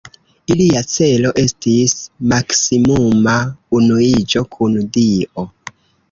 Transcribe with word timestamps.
Ilia 0.53 0.79
celo 0.91 1.31
estis 1.41 1.91
maksimuma 2.31 3.35
unuiĝo 3.81 4.43
kun 4.55 4.79
Dio. 4.97 5.45